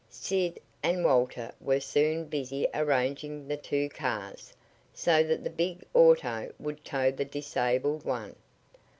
Sid 0.09 0.59
and 0.81 1.05
Walter 1.05 1.51
were 1.61 1.79
soon 1.79 2.25
busy 2.25 2.65
arranging 2.73 3.47
the 3.47 3.55
two 3.55 3.87
cars, 3.87 4.51
so 4.95 5.21
that 5.23 5.43
the 5.43 5.49
big 5.51 5.83
auto 5.93 6.51
would 6.57 6.83
tow 6.83 7.11
the 7.11 7.23
disabled 7.23 8.03
one. 8.03 8.35